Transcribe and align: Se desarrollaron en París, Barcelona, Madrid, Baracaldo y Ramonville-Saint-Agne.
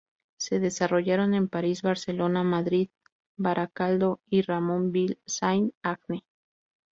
Se 0.39 0.59
desarrollaron 0.59 1.35
en 1.35 1.47
París, 1.47 1.83
Barcelona, 1.83 2.41
Madrid, 2.43 2.89
Baracaldo 3.37 4.19
y 4.27 4.41
Ramonville-Saint-Agne. 4.41 6.23